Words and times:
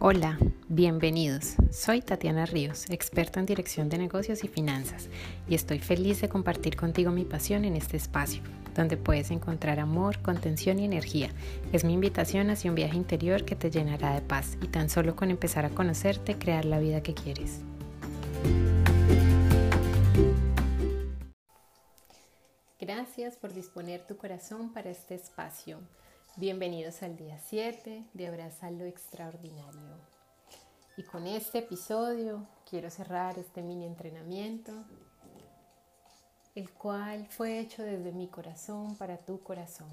Hola, 0.00 0.38
bienvenidos. 0.68 1.56
Soy 1.72 2.02
Tatiana 2.02 2.46
Ríos, 2.46 2.88
experta 2.88 3.40
en 3.40 3.46
dirección 3.46 3.88
de 3.88 3.98
negocios 3.98 4.44
y 4.44 4.48
finanzas, 4.48 5.08
y 5.48 5.56
estoy 5.56 5.80
feliz 5.80 6.20
de 6.20 6.28
compartir 6.28 6.76
contigo 6.76 7.10
mi 7.10 7.24
pasión 7.24 7.64
en 7.64 7.74
este 7.74 7.96
espacio, 7.96 8.40
donde 8.76 8.96
puedes 8.96 9.32
encontrar 9.32 9.80
amor, 9.80 10.22
contención 10.22 10.78
y 10.78 10.84
energía. 10.84 11.30
Es 11.72 11.82
mi 11.82 11.94
invitación 11.94 12.48
hacia 12.50 12.70
un 12.70 12.76
viaje 12.76 12.96
interior 12.96 13.44
que 13.44 13.56
te 13.56 13.72
llenará 13.72 14.14
de 14.14 14.20
paz 14.20 14.56
y 14.62 14.68
tan 14.68 14.88
solo 14.88 15.16
con 15.16 15.32
empezar 15.32 15.64
a 15.64 15.70
conocerte, 15.70 16.38
crear 16.38 16.64
la 16.64 16.78
vida 16.78 17.02
que 17.02 17.14
quieres. 17.14 17.58
Gracias 22.78 23.36
por 23.36 23.52
disponer 23.52 24.06
tu 24.06 24.16
corazón 24.16 24.72
para 24.72 24.90
este 24.90 25.16
espacio. 25.16 25.80
Bienvenidos 26.36 27.02
al 27.02 27.16
día 27.16 27.36
7 27.38 28.04
de 28.12 28.26
Abrazar 28.28 28.70
lo 28.70 28.84
Extraordinario. 28.84 29.96
Y 30.96 31.02
con 31.02 31.26
este 31.26 31.58
episodio 31.58 32.46
quiero 32.68 32.90
cerrar 32.90 33.36
este 33.38 33.60
mini 33.60 33.86
entrenamiento, 33.86 34.72
el 36.54 36.70
cual 36.70 37.26
fue 37.26 37.58
hecho 37.58 37.82
desde 37.82 38.12
mi 38.12 38.28
corazón 38.28 38.94
para 38.96 39.18
tu 39.18 39.42
corazón. 39.42 39.90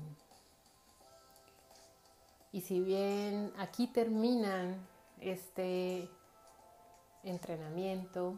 Y 2.52 2.62
si 2.62 2.80
bien 2.80 3.52
aquí 3.58 3.88
termina 3.88 4.78
este 5.20 6.08
entrenamiento, 7.24 8.38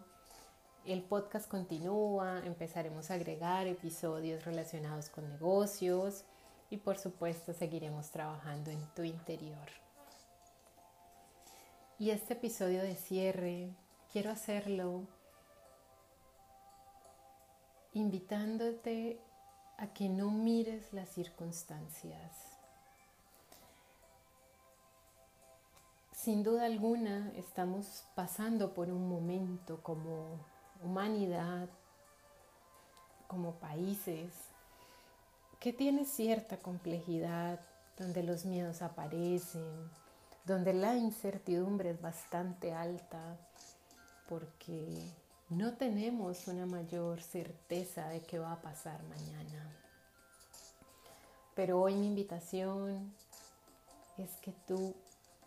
el 0.86 1.04
podcast 1.04 1.50
continúa, 1.50 2.42
empezaremos 2.46 3.12
a 3.12 3.16
agregar 3.16 3.68
episodios 3.68 4.46
relacionados 4.46 5.10
con 5.10 5.28
negocios 5.28 6.24
y 6.70 6.78
por 6.78 6.98
supuesto 6.98 7.54
seguiremos 7.54 8.12
trabajando 8.12 8.72
en 8.72 8.86
tu 8.94 9.04
interior. 9.04 9.68
Y 12.00 12.12
este 12.12 12.34
episodio 12.34 12.82
de 12.84 12.96
cierre 12.96 13.70
quiero 14.12 14.32
hacerlo 14.32 15.08
invitándote 17.94 19.20
a 19.78 19.88
que 19.88 20.10
no 20.10 20.30
mires 20.30 20.94
las 20.94 21.10
circunstancias. 21.10 22.58
Sin 26.12 26.44
duda 26.44 26.66
alguna 26.66 27.32
estamos 27.36 28.06
pasando 28.16 28.74
por 28.74 28.90
un 28.90 29.08
momento 29.08 29.82
como 29.82 30.40
humanidad, 30.84 31.70
como 33.28 33.54
países, 33.56 34.34
que 35.60 35.74
tiene 35.74 36.06
cierta 36.06 36.58
complejidad, 36.58 37.60
donde 37.98 38.24
los 38.24 38.46
miedos 38.46 38.82
aparecen, 38.82 39.90
donde 40.46 40.74
la 40.74 40.96
incertidumbre 40.96 41.92
es 41.92 42.02
bastante 42.02 42.74
alta, 42.74 43.38
porque 44.30 45.02
no 45.50 45.74
tenemos 45.74 46.48
una 46.48 46.66
mayor 46.66 47.22
certeza 47.22 48.08
de 48.10 48.22
qué 48.22 48.40
va 48.40 48.54
a 48.54 48.62
pasar 48.62 49.02
mañana. 49.04 49.74
Pero 51.56 51.82
hoy 51.82 51.96
mi 51.96 52.08
invitación 52.08 53.14
es 54.18 54.30
que 54.42 54.54
tú 54.68 54.94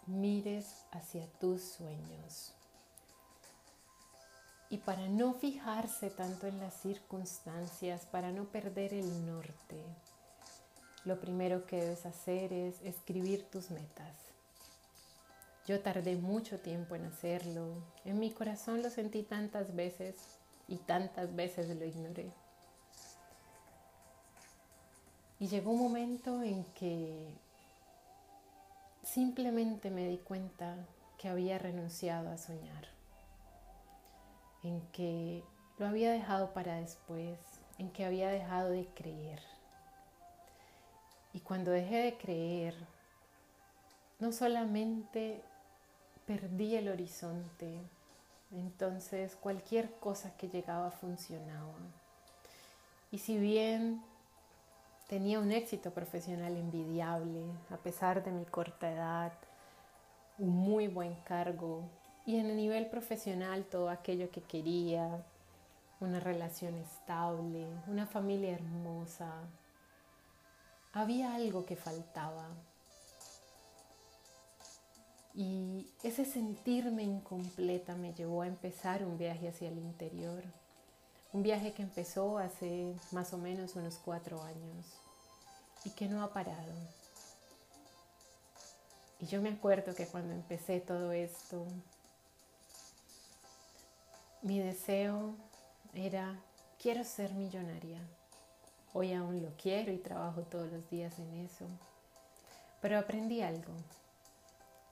mires 0.07 0.85
hacia 0.91 1.27
tus 1.39 1.63
sueños. 1.63 2.53
Y 4.71 4.79
para 4.79 5.09
no 5.09 5.35
fijarse 5.35 6.11
tanto 6.11 6.47
en 6.47 6.61
las 6.61 6.75
circunstancias, 6.75 8.07
para 8.07 8.31
no 8.31 8.45
perder 8.45 8.95
el 8.95 9.27
norte, 9.27 9.85
lo 11.05 11.21
primero 11.21 11.67
que 11.67 11.81
debes 11.83 12.07
hacer 12.07 12.53
es 12.53 12.81
escribir 12.83 13.43
tus 13.51 13.73
metas. 13.73 14.17
Yo 15.67 15.81
tardé 15.81 16.15
mucho 16.15 16.61
tiempo 16.61 16.95
en 16.95 17.05
hacerlo. 17.07 17.83
En 18.05 18.21
mi 18.21 18.31
corazón 18.31 18.81
lo 18.81 18.91
sentí 18.91 19.25
tantas 19.25 19.75
veces 19.75 20.15
y 20.69 20.77
tantas 20.77 21.35
veces 21.35 21.77
lo 21.77 21.85
ignoré. 21.85 22.31
Y 25.41 25.49
llegó 25.49 25.73
un 25.73 25.81
momento 25.81 26.45
en 26.45 26.65
que 26.75 27.35
simplemente 29.03 29.91
me 29.91 30.07
di 30.07 30.19
cuenta 30.19 30.77
que 31.19 31.29
había 31.29 31.59
renunciado 31.59 32.31
a 32.31 32.39
soñar 32.39 33.00
en 34.63 34.81
que 34.93 35.43
lo 35.79 35.87
había 35.87 36.13
dejado 36.13 36.53
para 36.53 36.77
después, 36.77 37.39
en 37.79 37.91
que 37.91 38.05
había 38.05 38.29
dejado 38.29 38.71
de 38.71 38.87
creer. 38.95 39.41
Y 41.33 41.41
cuando 41.41 41.71
dejé 41.71 41.97
de 41.97 42.17
creer, 42.19 42.75
no 44.19 44.33
solamente 44.33 45.43
perdí 46.27 46.77
el 46.77 46.89
horizonte, 46.89 47.81
entonces 48.53 49.37
cualquier 49.37 49.91
cosa 49.99 50.37
que 50.37 50.49
llegaba 50.49 50.91
funcionaba. 50.91 51.75
Y 53.11 53.19
si 53.19 53.39
bien 53.39 54.03
tenía 55.09 55.41
un 55.41 55.51
éxito 55.51 55.91
profesional 55.93 56.57
envidiable, 56.57 57.45
a 57.71 57.77
pesar 57.79 58.23
de 58.23 58.31
mi 58.31 58.45
corta 58.45 58.93
edad, 58.93 59.33
un 60.39 60.51
muy 60.51 60.89
buen 60.89 61.15
cargo, 61.25 61.83
y 62.31 62.37
en 62.37 62.47
el 62.47 62.57
nivel 62.57 62.87
profesional 62.87 63.65
todo 63.65 63.91
aquello 63.91 64.31
que 64.31 64.41
quería, 64.41 65.21
una 65.99 66.21
relación 66.21 66.77
estable, 66.77 67.67
una 67.89 68.07
familia 68.07 68.53
hermosa. 68.53 69.33
Había 70.93 71.35
algo 71.35 71.67
que 71.67 71.75
faltaba. 71.75 72.47
Y 75.35 75.89
ese 76.05 76.25
sentirme 76.25 77.03
incompleta 77.03 77.97
me 77.97 78.15
llevó 78.15 78.43
a 78.43 78.47
empezar 78.47 79.05
un 79.05 79.19
viaje 79.19 79.49
hacia 79.49 79.69
el 79.69 79.79
interior. 79.79 80.45
Un 81.33 81.43
viaje 81.43 81.73
que 81.73 81.83
empezó 81.83 82.39
hace 82.39 82.95
más 83.11 83.33
o 83.33 83.39
menos 83.39 83.75
unos 83.75 83.97
cuatro 83.97 84.41
años 84.45 84.87
y 85.85 85.91
que 85.91 86.07
no 86.09 86.23
ha 86.23 86.33
parado. 86.33 86.75
Y 89.19 89.27
yo 89.27 89.43
me 89.43 89.49
acuerdo 89.49 89.97
que 89.97 90.07
cuando 90.07 90.33
empecé 90.33 90.79
todo 90.79 91.11
esto, 91.11 91.67
mi 94.43 94.59
deseo 94.59 95.35
era, 95.95 96.41
quiero 96.79 97.05
ser 97.05 97.33
millonaria. 97.35 98.01
Hoy 98.93 99.13
aún 99.13 99.43
lo 99.43 99.51
quiero 99.57 99.93
y 99.93 99.99
trabajo 99.99 100.43
todos 100.43 100.73
los 100.73 100.89
días 100.89 101.19
en 101.19 101.45
eso. 101.45 101.67
Pero 102.81 102.99
aprendí 102.99 103.43
algo, 103.43 103.75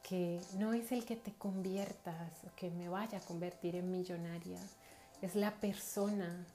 que 0.03 0.41
no 0.59 0.75
es 0.75 0.93
el 0.93 1.05
que 1.05 1.17
te 1.17 1.33
conviertas 1.33 2.45
o 2.47 2.55
que 2.55 2.71
me 2.71 2.89
vaya 2.89 3.19
a 3.19 3.23
convertir 3.23 3.77
en 3.77 3.91
millonaria, 3.91 4.61
es 5.23 5.35
la 5.35 5.53
persona 5.53 6.47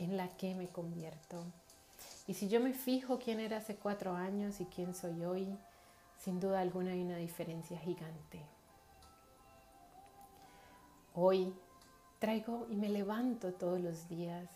en 0.00 0.16
la 0.16 0.28
que 0.36 0.54
me 0.54 0.68
convierto. 0.68 1.44
Y 2.26 2.34
si 2.34 2.48
yo 2.48 2.60
me 2.60 2.72
fijo 2.72 3.18
quién 3.18 3.40
era 3.40 3.58
hace 3.58 3.76
cuatro 3.76 4.14
años 4.14 4.60
y 4.60 4.64
quién 4.66 4.94
soy 4.94 5.24
hoy, 5.24 5.56
sin 6.18 6.40
duda 6.40 6.60
alguna 6.60 6.90
hay 6.90 7.02
una 7.02 7.16
diferencia 7.16 7.78
gigante. 7.78 8.57
Hoy 11.20 11.52
traigo 12.20 12.68
y 12.70 12.76
me 12.76 12.88
levanto 12.88 13.52
todos 13.52 13.80
los 13.80 14.08
días 14.08 14.48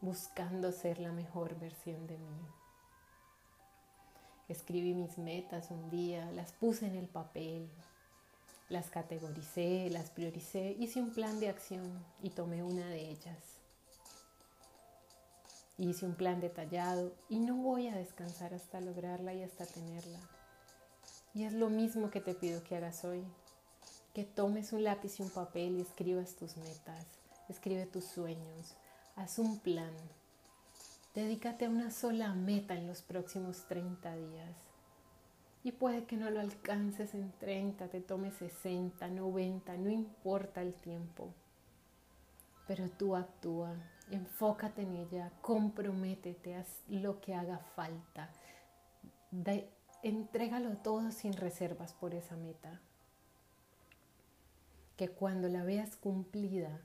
buscando 0.00 0.72
ser 0.72 0.98
la 0.98 1.12
mejor 1.12 1.58
versión 1.58 2.06
de 2.06 2.16
mí. 2.16 2.40
Escribí 4.48 4.94
mis 4.94 5.18
metas 5.18 5.70
un 5.70 5.90
día, 5.90 6.32
las 6.32 6.52
puse 6.52 6.86
en 6.86 6.94
el 6.94 7.08
papel, 7.08 7.68
las 8.70 8.88
categoricé, 8.88 9.90
las 9.90 10.08
prioricé, 10.08 10.74
hice 10.78 11.02
un 11.02 11.12
plan 11.12 11.38
de 11.40 11.50
acción 11.50 12.02
y 12.22 12.30
tomé 12.30 12.62
una 12.62 12.86
de 12.86 13.10
ellas. 13.10 13.60
Hice 15.76 16.06
un 16.06 16.14
plan 16.14 16.40
detallado 16.40 17.12
y 17.28 17.38
no 17.40 17.54
voy 17.54 17.88
a 17.88 17.96
descansar 17.96 18.54
hasta 18.54 18.80
lograrla 18.80 19.34
y 19.34 19.42
hasta 19.42 19.66
tenerla. 19.66 20.20
Y 21.34 21.44
es 21.44 21.52
lo 21.52 21.68
mismo 21.68 22.08
que 22.08 22.22
te 22.22 22.32
pido 22.32 22.64
que 22.64 22.76
hagas 22.76 23.04
hoy 23.04 23.22
que 24.14 24.24
tomes 24.24 24.72
un 24.72 24.84
lápiz 24.84 25.18
y 25.18 25.22
un 25.22 25.30
papel 25.30 25.76
y 25.76 25.82
escribas 25.82 26.34
tus 26.34 26.56
metas, 26.56 27.06
escribe 27.48 27.86
tus 27.86 28.04
sueños, 28.04 28.74
haz 29.16 29.38
un 29.38 29.58
plan. 29.58 29.92
Dedícate 31.14 31.66
a 31.66 31.70
una 31.70 31.90
sola 31.90 32.32
meta 32.34 32.74
en 32.74 32.86
los 32.86 33.02
próximos 33.02 33.66
30 33.68 34.14
días. 34.16 34.56
Y 35.64 35.72
puede 35.72 36.04
que 36.04 36.16
no 36.16 36.30
lo 36.30 36.40
alcances 36.40 37.14
en 37.14 37.32
30, 37.32 37.88
te 37.88 38.00
tomes 38.00 38.34
60, 38.34 39.08
90, 39.08 39.76
no 39.76 39.90
importa 39.90 40.62
el 40.62 40.74
tiempo. 40.74 41.34
Pero 42.66 42.88
tú 42.90 43.16
actúa, 43.16 43.74
enfócate 44.10 44.82
en 44.82 44.96
ella, 44.96 45.32
comprométete, 45.42 46.54
haz 46.54 46.68
lo 46.88 47.20
que 47.20 47.34
haga 47.34 47.58
falta. 47.74 48.30
entrégalo 50.02 50.76
todo 50.78 51.10
sin 51.10 51.32
reservas 51.32 51.92
por 51.92 52.14
esa 52.14 52.36
meta 52.36 52.80
que 54.98 55.08
cuando 55.08 55.48
la 55.48 55.62
veas 55.62 55.96
cumplida 55.96 56.82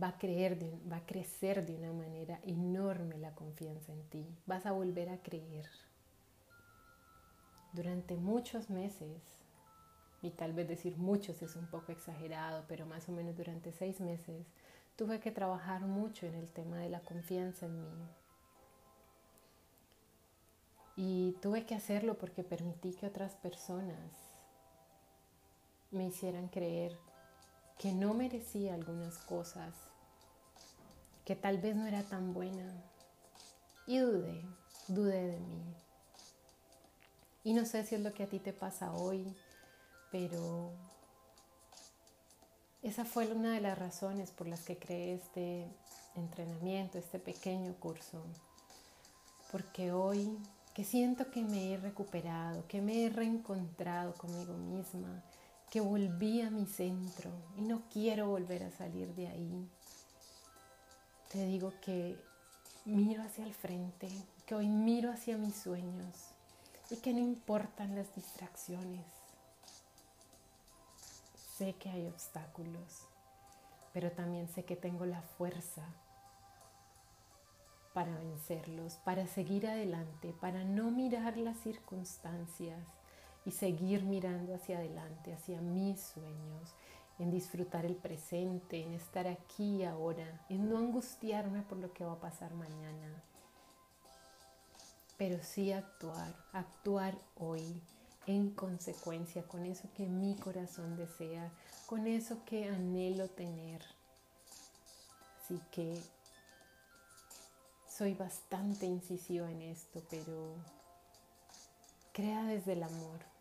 va 0.00 0.08
a, 0.08 0.18
creer 0.18 0.56
va 0.90 1.04
crecer 1.04 1.66
de 1.66 1.74
una 1.74 1.92
manera 1.92 2.38
enorme 2.44 3.18
la 3.18 3.34
confianza 3.34 3.92
en 3.92 4.02
ti. 4.04 4.24
Vas 4.46 4.64
a 4.64 4.72
volver 4.72 5.10
a 5.10 5.18
creer. 5.18 5.68
durante 7.72 8.14
muchos 8.14 8.70
meses, 8.70 9.20
y 10.22 10.30
tal 10.30 10.52
vez 10.52 10.68
decir 10.68 10.96
muchos 10.96 11.42
es 11.42 11.56
un 11.56 11.66
poco 11.66 11.90
exagerado, 11.90 12.64
pero 12.68 12.86
más 12.86 13.08
o 13.08 13.12
menos 13.12 13.36
durante 13.36 13.72
seis 13.72 14.00
meses, 14.00 14.46
tuve 14.94 15.18
que 15.18 15.32
trabajar 15.32 15.80
mucho 15.80 16.26
en 16.26 16.36
el 16.36 16.48
tema 16.52 16.78
de 16.78 16.88
la 16.88 17.00
confianza 17.00 17.66
en 17.66 17.80
mí. 17.80 18.08
Y 20.94 21.32
tuve 21.42 21.66
que 21.66 21.74
hacerlo 21.74 22.16
porque 22.16 22.44
permití 22.44 22.92
que 22.94 23.08
otras 23.08 23.34
personas 23.34 24.23
me 25.94 26.06
hicieran 26.06 26.48
creer 26.48 26.98
que 27.78 27.92
no 27.92 28.14
merecía 28.14 28.74
algunas 28.74 29.18
cosas, 29.18 29.74
que 31.24 31.36
tal 31.36 31.58
vez 31.58 31.74
no 31.76 31.86
era 31.86 32.02
tan 32.02 32.34
buena. 32.34 32.72
Y 33.86 33.98
dudé, 33.98 34.44
dudé 34.88 35.26
de 35.28 35.40
mí. 35.40 35.62
Y 37.42 37.52
no 37.52 37.66
sé 37.66 37.84
si 37.84 37.94
es 37.94 38.00
lo 38.00 38.12
que 38.14 38.24
a 38.24 38.28
ti 38.28 38.38
te 38.38 38.52
pasa 38.52 38.92
hoy, 38.92 39.34
pero 40.10 40.72
esa 42.82 43.04
fue 43.04 43.26
una 43.32 43.52
de 43.52 43.60
las 43.60 43.78
razones 43.78 44.30
por 44.30 44.46
las 44.46 44.64
que 44.64 44.78
creé 44.78 45.14
este 45.14 45.68
entrenamiento, 46.14 46.98
este 46.98 47.18
pequeño 47.18 47.74
curso. 47.74 48.22
Porque 49.50 49.92
hoy 49.92 50.38
que 50.74 50.84
siento 50.84 51.30
que 51.30 51.42
me 51.42 51.72
he 51.72 51.76
recuperado, 51.76 52.66
que 52.66 52.82
me 52.82 53.04
he 53.04 53.08
reencontrado 53.08 54.12
conmigo 54.14 54.54
misma, 54.54 55.22
que 55.70 55.80
volví 55.80 56.40
a 56.40 56.50
mi 56.50 56.66
centro 56.66 57.30
y 57.56 57.62
no 57.62 57.82
quiero 57.92 58.28
volver 58.28 58.62
a 58.64 58.70
salir 58.70 59.14
de 59.14 59.28
ahí. 59.28 59.68
Te 61.30 61.44
digo 61.46 61.72
que 61.80 62.16
miro 62.84 63.22
hacia 63.22 63.44
el 63.44 63.54
frente, 63.54 64.08
que 64.46 64.54
hoy 64.54 64.68
miro 64.68 65.10
hacia 65.10 65.36
mis 65.36 65.56
sueños 65.56 66.30
y 66.90 66.96
que 66.96 67.12
no 67.12 67.20
importan 67.20 67.94
las 67.94 68.14
distracciones. 68.14 69.04
Sé 71.56 71.74
que 71.74 71.88
hay 71.88 72.06
obstáculos, 72.06 73.06
pero 73.92 74.12
también 74.12 74.48
sé 74.48 74.64
que 74.64 74.76
tengo 74.76 75.06
la 75.06 75.22
fuerza 75.22 75.82
para 77.94 78.16
vencerlos, 78.18 78.96
para 79.04 79.26
seguir 79.28 79.68
adelante, 79.68 80.34
para 80.40 80.64
no 80.64 80.90
mirar 80.90 81.36
las 81.36 81.56
circunstancias 81.58 82.80
y 83.44 83.50
seguir 83.50 84.02
mirando 84.04 84.54
hacia 84.54 84.78
adelante, 84.78 85.34
hacia 85.34 85.60
mis 85.60 86.00
sueños, 86.00 86.74
en 87.18 87.30
disfrutar 87.30 87.84
el 87.84 87.96
presente, 87.96 88.82
en 88.82 88.92
estar 88.92 89.26
aquí 89.26 89.76
y 89.76 89.84
ahora, 89.84 90.44
en 90.48 90.68
no 90.68 90.78
angustiarme 90.78 91.62
por 91.62 91.78
lo 91.78 91.92
que 91.92 92.04
va 92.04 92.12
a 92.12 92.20
pasar 92.20 92.54
mañana, 92.54 93.22
pero 95.16 95.42
sí 95.42 95.72
actuar, 95.72 96.34
actuar 96.52 97.16
hoy 97.36 97.82
en 98.26 98.50
consecuencia 98.50 99.42
con 99.44 99.64
eso 99.64 99.88
que 99.94 100.06
mi 100.06 100.34
corazón 100.36 100.96
desea, 100.96 101.52
con 101.86 102.06
eso 102.06 102.44
que 102.44 102.68
anhelo 102.68 103.28
tener. 103.28 103.82
Así 105.42 105.60
que 105.70 106.00
soy 107.86 108.14
bastante 108.14 108.86
incisiva 108.86 109.50
en 109.50 109.62
esto, 109.62 110.02
pero 110.10 110.54
crea 112.12 112.44
desde 112.44 112.72
el 112.72 112.82
amor 112.82 113.33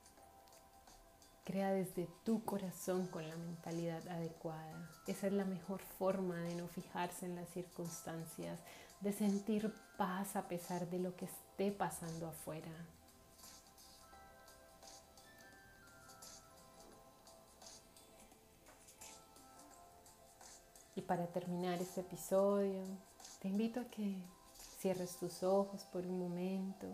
Crea 1.43 1.71
desde 1.71 2.07
tu 2.23 2.45
corazón 2.45 3.07
con 3.07 3.27
la 3.27 3.35
mentalidad 3.35 4.07
adecuada. 4.07 4.89
Esa 5.07 5.27
es 5.27 5.33
la 5.33 5.43
mejor 5.43 5.81
forma 5.81 6.37
de 6.37 6.55
no 6.55 6.69
fijarse 6.69 7.25
en 7.25 7.35
las 7.35 7.49
circunstancias, 7.49 8.59
de 9.01 9.11
sentir 9.11 9.73
paz 9.97 10.37
a 10.37 10.47
pesar 10.47 10.89
de 10.89 10.99
lo 10.99 11.15
que 11.17 11.25
esté 11.25 11.71
pasando 11.71 12.27
afuera. 12.27 12.71
Y 20.95 21.01
para 21.01 21.27
terminar 21.27 21.81
este 21.81 22.01
episodio, 22.01 22.83
te 23.41 23.49
invito 23.49 23.81
a 23.81 23.85
que 23.85 24.15
cierres 24.79 25.17
tus 25.17 25.43
ojos 25.43 25.83
por 25.91 26.05
un 26.05 26.19
momento 26.19 26.87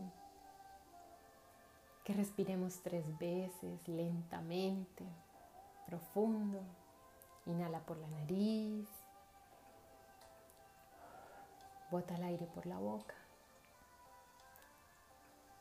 que 2.10 2.16
respiremos 2.16 2.82
tres 2.82 3.06
veces 3.20 3.88
lentamente, 3.88 5.06
profundo. 5.86 6.60
Inhala 7.46 7.82
por 7.82 7.98
la 7.98 8.08
nariz. 8.08 8.90
Bota 11.92 12.16
el 12.16 12.24
aire 12.24 12.48
por 12.48 12.66
la 12.66 12.80
boca. 12.80 13.14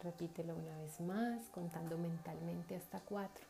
Repítelo 0.01 0.57
una 0.57 0.75
vez 0.79 0.99
más, 1.03 1.47
contando 1.51 1.99
mentalmente 1.99 2.77
hasta 2.77 3.01
cuatro. 3.01 3.45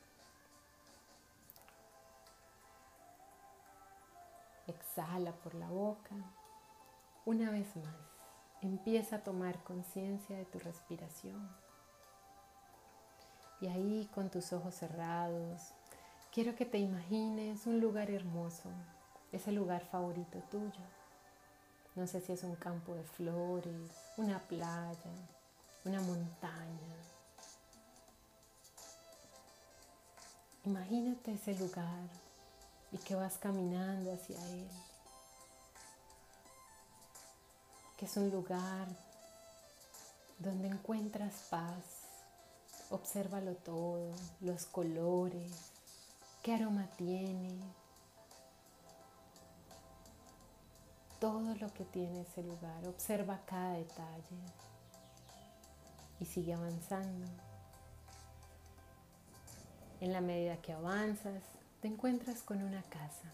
Exhala 4.66 5.30
por 5.30 5.54
la 5.54 5.68
boca. 5.68 6.16
Una 7.26 7.52
vez 7.52 7.76
más, 7.76 7.94
empieza 8.60 9.16
a 9.16 9.22
tomar 9.22 9.62
conciencia 9.62 10.36
de 10.36 10.46
tu 10.46 10.58
respiración. 10.58 11.67
Y 13.60 13.66
ahí 13.66 14.08
con 14.14 14.30
tus 14.30 14.52
ojos 14.52 14.74
cerrados, 14.74 15.72
quiero 16.32 16.54
que 16.54 16.64
te 16.64 16.78
imagines 16.78 17.66
un 17.66 17.80
lugar 17.80 18.10
hermoso, 18.10 18.70
ese 19.32 19.52
lugar 19.52 19.84
favorito 19.86 20.38
tuyo. 20.50 20.84
No 21.96 22.06
sé 22.06 22.20
si 22.20 22.32
es 22.32 22.44
un 22.44 22.54
campo 22.54 22.94
de 22.94 23.02
flores, 23.02 23.90
una 24.16 24.38
playa, 24.38 25.10
una 25.84 26.00
montaña. 26.00 26.96
Imagínate 30.64 31.32
ese 31.32 31.54
lugar 31.58 32.08
y 32.92 32.98
que 32.98 33.14
vas 33.14 33.38
caminando 33.38 34.12
hacia 34.12 34.38
él. 34.50 34.68
Que 37.96 38.04
es 38.04 38.16
un 38.16 38.30
lugar 38.30 38.86
donde 40.38 40.68
encuentras 40.68 41.34
paz, 41.50 41.97
Obsérvalo 42.90 43.54
todo, 43.54 44.12
los 44.40 44.64
colores, 44.66 45.72
qué 46.42 46.54
aroma 46.54 46.88
tiene, 46.96 47.60
todo 51.18 51.54
lo 51.56 51.72
que 51.74 51.84
tiene 51.84 52.22
ese 52.22 52.42
lugar. 52.42 52.86
Observa 52.86 53.40
cada 53.46 53.72
detalle 53.72 54.38
y 56.20 56.24
sigue 56.24 56.54
avanzando. 56.54 57.26
En 60.00 60.12
la 60.12 60.20
medida 60.20 60.56
que 60.62 60.72
avanzas, 60.72 61.42
te 61.80 61.88
encuentras 61.88 62.42
con 62.42 62.62
una 62.62 62.82
casa. 62.82 63.32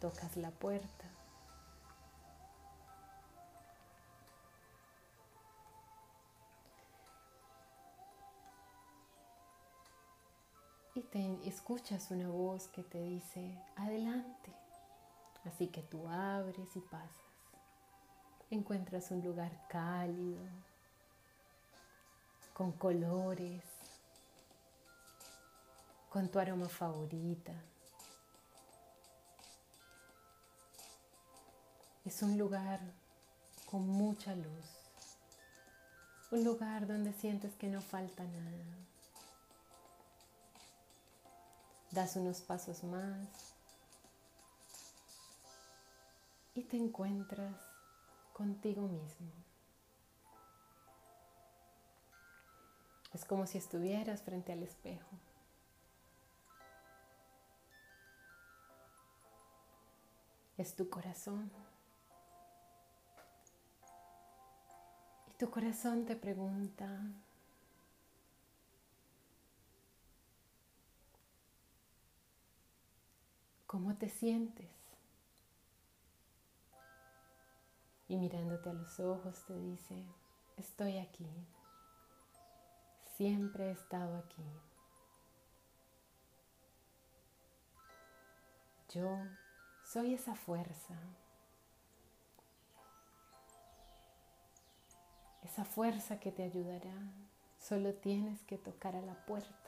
Tocas 0.00 0.36
la 0.36 0.50
puerta. 0.50 1.11
Escuchas 11.44 12.10
una 12.10 12.28
voz 12.28 12.68
que 12.68 12.82
te 12.82 13.02
dice, 13.02 13.58
adelante. 13.76 14.52
Así 15.44 15.66
que 15.66 15.82
tú 15.82 16.08
abres 16.08 16.74
y 16.74 16.80
pasas. 16.80 17.10
Encuentras 18.50 19.10
un 19.10 19.22
lugar 19.22 19.50
cálido, 19.68 20.40
con 22.54 22.72
colores, 22.72 23.62
con 26.08 26.28
tu 26.28 26.38
aroma 26.38 26.68
favorita. 26.68 27.52
Es 32.04 32.22
un 32.22 32.36
lugar 32.38 32.80
con 33.70 33.86
mucha 33.86 34.34
luz, 34.34 34.66
un 36.30 36.44
lugar 36.44 36.86
donde 36.86 37.12
sientes 37.12 37.54
que 37.56 37.68
no 37.68 37.80
falta 37.80 38.24
nada 38.24 38.91
das 41.92 42.16
unos 42.16 42.40
pasos 42.40 42.82
más 42.84 43.28
y 46.54 46.62
te 46.62 46.76
encuentras 46.76 47.54
contigo 48.32 48.82
mismo. 48.88 49.30
Es 53.12 53.26
como 53.26 53.46
si 53.46 53.58
estuvieras 53.58 54.22
frente 54.22 54.52
al 54.52 54.62
espejo. 54.62 55.08
Es 60.56 60.74
tu 60.74 60.88
corazón. 60.88 61.50
Y 65.28 65.32
tu 65.38 65.50
corazón 65.50 66.06
te 66.06 66.16
pregunta, 66.16 67.00
¿Cómo 73.72 73.94
te 73.94 74.10
sientes? 74.10 74.68
Y 78.06 78.18
mirándote 78.18 78.68
a 78.68 78.74
los 78.74 79.00
ojos 79.00 79.46
te 79.46 79.58
dice, 79.58 80.04
estoy 80.58 80.98
aquí. 80.98 81.26
Siempre 83.16 83.68
he 83.68 83.70
estado 83.70 84.18
aquí. 84.18 84.44
Yo 88.90 89.08
soy 89.82 90.12
esa 90.12 90.34
fuerza. 90.34 90.94
Esa 95.44 95.64
fuerza 95.64 96.20
que 96.20 96.30
te 96.30 96.42
ayudará. 96.42 96.92
Solo 97.58 97.94
tienes 97.94 98.42
que 98.42 98.58
tocar 98.58 98.96
a 98.96 99.00
la 99.00 99.14
puerta. 99.24 99.61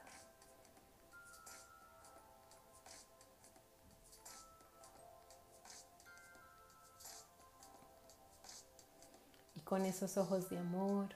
Con 9.64 9.85
esos 9.85 10.16
ojos 10.16 10.50
de 10.50 10.59
amor, 10.59 11.09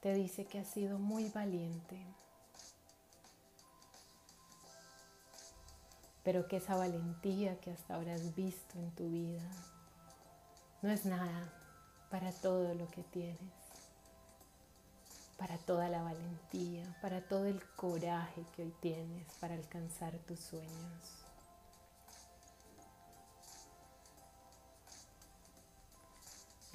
te 0.00 0.14
dice 0.14 0.46
que 0.46 0.60
has 0.60 0.68
sido 0.68 0.98
muy 0.98 1.28
valiente, 1.30 2.04
pero 6.22 6.46
que 6.46 6.58
esa 6.58 6.76
valentía 6.76 7.58
que 7.60 7.70
hasta 7.70 7.94
ahora 7.94 8.14
has 8.14 8.34
visto 8.34 8.78
en 8.78 8.90
tu 8.92 9.08
vida 9.08 9.42
no 10.82 10.90
es 10.90 11.04
nada 11.04 11.52
para 12.10 12.32
todo 12.32 12.74
lo 12.74 12.88
que 12.88 13.02
tienes, 13.02 13.38
para 15.36 15.58
toda 15.58 15.88
la 15.88 16.02
valentía, 16.02 16.84
para 17.00 17.20
todo 17.20 17.46
el 17.46 17.62
coraje 17.76 18.44
que 18.54 18.62
hoy 18.62 18.74
tienes 18.80 19.26
para 19.40 19.54
alcanzar 19.54 20.16
tus 20.26 20.40
sueños. 20.40 21.27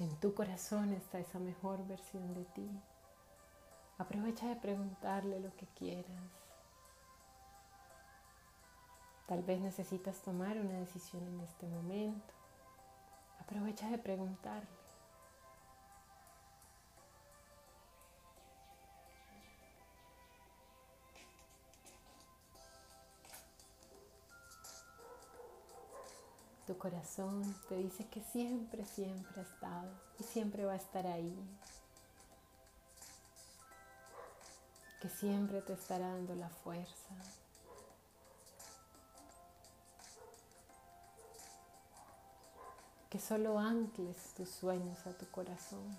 En 0.04 0.14
tu 0.16 0.34
corazón 0.34 0.92
está 0.92 1.18
esa 1.18 1.38
mejor 1.38 1.86
versión 1.86 2.34
de 2.34 2.44
ti. 2.44 2.68
Aprovecha 3.96 4.46
de 4.46 4.56
preguntarle 4.56 5.40
lo 5.40 5.50
que 5.56 5.66
quieras. 5.68 6.30
Tal 9.26 9.42
vez 9.42 9.62
necesitas 9.62 10.20
tomar 10.20 10.58
una 10.58 10.78
decisión 10.78 11.26
en 11.26 11.40
este 11.40 11.66
momento. 11.66 12.34
Aprovecha 13.40 13.88
de 13.88 13.96
preguntarle. 13.96 14.83
Tu 26.66 26.78
corazón 26.78 27.42
te 27.68 27.76
dice 27.76 28.06
que 28.06 28.22
siempre, 28.22 28.86
siempre 28.86 29.40
ha 29.40 29.44
estado 29.44 29.90
y 30.18 30.22
siempre 30.22 30.64
va 30.64 30.72
a 30.72 30.76
estar 30.76 31.06
ahí. 31.06 31.36
Que 35.02 35.10
siempre 35.10 35.60
te 35.60 35.74
estará 35.74 36.08
dando 36.08 36.34
la 36.34 36.48
fuerza, 36.48 37.14
que 43.10 43.20
solo 43.20 43.58
ancles 43.58 44.16
tus 44.34 44.48
sueños 44.48 45.06
a 45.06 45.12
tu 45.12 45.30
corazón, 45.30 45.94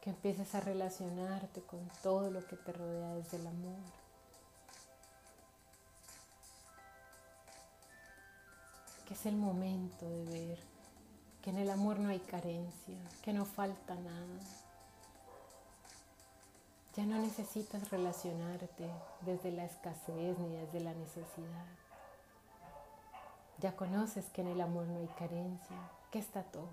que 0.00 0.10
empieces 0.10 0.52
a 0.56 0.60
relacionarte 0.60 1.62
con 1.62 1.88
todo 2.02 2.32
lo 2.32 2.44
que 2.44 2.56
te 2.56 2.72
rodea 2.72 3.14
desde 3.14 3.36
el 3.36 3.46
amor. 3.46 4.07
Que 9.08 9.14
es 9.14 9.24
el 9.24 9.36
momento 9.36 10.06
de 10.06 10.24
ver 10.26 10.58
que 11.40 11.48
en 11.48 11.56
el 11.56 11.70
amor 11.70 11.98
no 11.98 12.10
hay 12.10 12.18
carencia, 12.18 12.98
que 13.22 13.32
no 13.32 13.46
falta 13.46 13.94
nada. 13.94 14.40
Ya 16.94 17.06
no 17.06 17.16
necesitas 17.16 17.90
relacionarte 17.90 18.90
desde 19.22 19.50
la 19.52 19.64
escasez 19.64 20.38
ni 20.38 20.50
desde 20.50 20.80
la 20.80 20.92
necesidad. 20.92 21.66
Ya 23.60 23.74
conoces 23.76 24.26
que 24.26 24.42
en 24.42 24.48
el 24.48 24.60
amor 24.60 24.86
no 24.86 24.98
hay 24.98 25.08
carencia, 25.18 25.76
que 26.10 26.18
está 26.18 26.42
todo. 26.42 26.68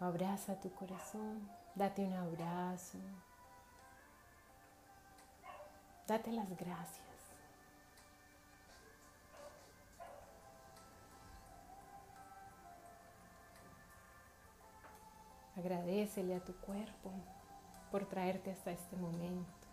Abraza 0.00 0.58
tu 0.60 0.70
corazón, 0.70 1.46
date 1.74 2.06
un 2.06 2.14
abrazo, 2.14 2.96
date 6.06 6.32
las 6.32 6.48
gracias. 6.56 7.07
Agradecele 15.58 16.36
a 16.36 16.40
tu 16.40 16.54
cuerpo 16.54 17.10
por 17.90 18.06
traerte 18.06 18.52
hasta 18.52 18.70
este 18.70 18.94
momento. 18.96 19.66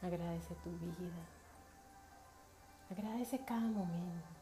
Agradece 0.00 0.54
tu 0.64 0.70
vida. 0.70 1.22
Agradece 2.90 3.44
cada 3.44 3.60
momento. 3.60 4.32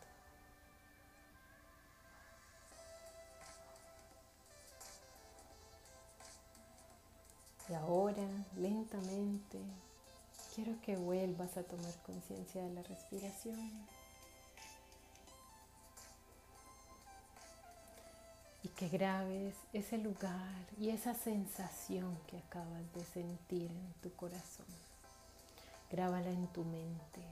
Y 7.68 7.74
ahora, 7.74 8.26
lentamente, 8.56 9.58
quiero 10.54 10.80
que 10.82 10.96
vuelvas 10.96 11.56
a 11.56 11.62
tomar 11.64 11.94
conciencia 12.06 12.62
de 12.62 12.74
la 12.74 12.82
respiración. 12.84 13.86
Y 18.62 18.68
que 18.68 18.88
grabes 18.88 19.54
ese 19.72 19.98
lugar 19.98 20.66
y 20.78 20.90
esa 20.90 21.14
sensación 21.14 22.18
que 22.26 22.38
acabas 22.38 22.92
de 22.94 23.04
sentir 23.04 23.70
en 23.70 23.92
tu 24.02 24.12
corazón. 24.14 24.66
Grábala 25.90 26.28
en 26.30 26.46
tu 26.48 26.64
mente. 26.64 27.22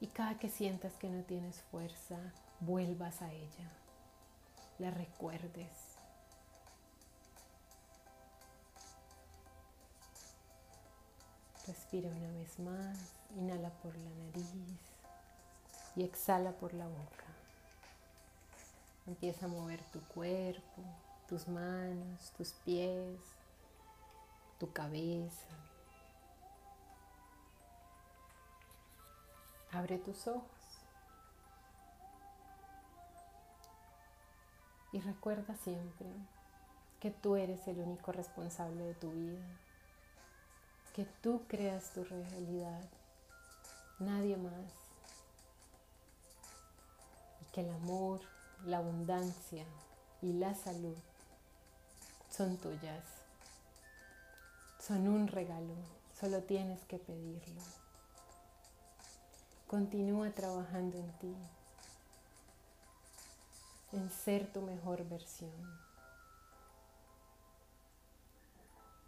Y 0.00 0.06
cada 0.08 0.38
que 0.38 0.48
sientas 0.48 0.92
que 0.94 1.08
no 1.08 1.22
tienes 1.24 1.60
fuerza, 1.70 2.18
vuelvas 2.60 3.22
a 3.22 3.32
ella. 3.32 3.70
La 4.78 4.90
recuerdes. 4.90 5.96
Respira 11.66 12.08
una 12.08 12.30
vez 12.38 12.58
más. 12.60 12.96
Inhala 13.36 13.70
por 13.70 13.96
la 13.96 14.10
nariz 14.10 14.52
y 15.96 16.04
exhala 16.04 16.52
por 16.52 16.74
la 16.74 16.86
boca. 16.86 17.25
Empieza 19.06 19.46
a 19.46 19.48
mover 19.48 19.82
tu 19.92 20.00
cuerpo, 20.08 20.82
tus 21.28 21.46
manos, 21.48 22.32
tus 22.36 22.52
pies, 22.64 23.20
tu 24.58 24.72
cabeza. 24.72 25.46
Abre 29.72 29.98
tus 29.98 30.26
ojos. 30.26 30.50
Y 34.92 35.00
recuerda 35.00 35.54
siempre 35.56 36.08
que 37.00 37.10
tú 37.10 37.36
eres 37.36 37.66
el 37.68 37.78
único 37.80 38.12
responsable 38.12 38.82
de 38.82 38.94
tu 38.94 39.10
vida, 39.12 39.46
que 40.94 41.04
tú 41.04 41.42
creas 41.46 41.92
tu 41.92 42.04
realidad, 42.04 42.82
nadie 43.98 44.36
más, 44.38 44.72
y 47.42 47.52
que 47.52 47.60
el 47.60 47.70
amor, 47.70 48.20
la 48.64 48.78
abundancia 48.78 49.64
y 50.22 50.32
la 50.32 50.54
salud 50.54 50.96
son 52.30 52.56
tuyas, 52.58 53.04
son 54.78 55.08
un 55.08 55.26
regalo, 55.26 55.74
solo 56.20 56.42
tienes 56.42 56.84
que 56.84 56.98
pedirlo. 56.98 57.62
Continúa 59.66 60.30
trabajando 60.30 60.98
en 60.98 61.12
ti, 61.18 61.34
en 63.92 64.10
ser 64.10 64.52
tu 64.52 64.62
mejor 64.62 65.04
versión. 65.08 65.50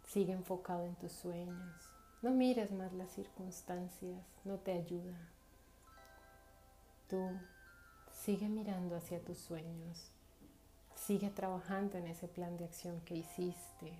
Sigue 0.07 0.33
enfocado 0.33 0.85
en 0.85 0.95
tus 0.95 1.11
sueños. 1.11 1.75
No 2.21 2.31
mires 2.31 2.71
más 2.71 2.91
las 2.93 3.11
circunstancias, 3.11 4.19
no 4.43 4.57
te 4.57 4.73
ayuda. 4.73 5.17
Tú 7.07 7.31
sigue 8.23 8.49
mirando 8.49 8.95
hacia 8.95 9.23
tus 9.23 9.37
sueños. 9.37 10.11
Sigue 10.95 11.29
trabajando 11.29 11.97
en 11.97 12.07
ese 12.07 12.27
plan 12.27 12.57
de 12.57 12.65
acción 12.65 13.01
que 13.01 13.15
hiciste. 13.15 13.93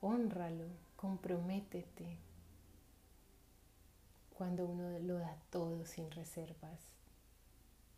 Honralo, 0.00 0.66
comprométete, 0.96 2.18
cuando 4.36 4.66
uno 4.66 4.98
lo 4.98 5.18
da 5.18 5.36
todo 5.50 5.84
sin 5.86 6.10
reservas, 6.10 6.80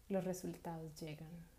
los 0.08 0.24
resultados 0.24 0.98
llegan. 1.00 1.58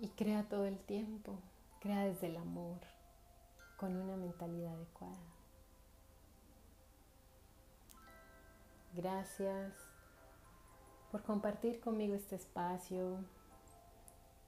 y 0.00 0.08
crea 0.08 0.44
todo 0.48 0.64
el 0.64 0.78
tiempo, 0.78 1.38
crea 1.80 2.04
desde 2.04 2.28
el 2.28 2.38
amor, 2.38 2.78
con 3.76 3.94
una 3.96 4.16
mentalidad 4.16 4.74
adecuada. 4.74 5.39
Gracias 8.92 9.72
por 11.10 11.22
compartir 11.22 11.80
conmigo 11.80 12.14
este 12.14 12.36
espacio, 12.36 13.24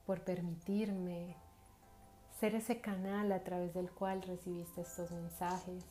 por 0.05 0.21
permitirme 0.21 1.35
ser 2.39 2.55
ese 2.55 2.81
canal 2.81 3.31
a 3.31 3.43
través 3.43 3.73
del 3.73 3.89
cual 3.91 4.21
recibiste 4.21 4.81
estos 4.81 5.11
mensajes. 5.11 5.83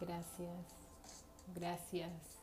Gracias, 0.00 0.66
gracias. 1.54 2.41